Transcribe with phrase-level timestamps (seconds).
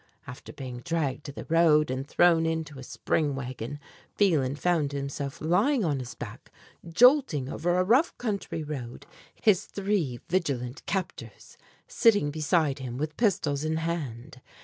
[0.25, 3.77] After being dragged to the road and thrown into a spring wagon,
[4.15, 6.49] Phelan found himself lying on his back,
[6.89, 11.55] jolting over a rough country road, his three vigilant captors
[11.87, 14.41] sitting beside him with pistols in hand.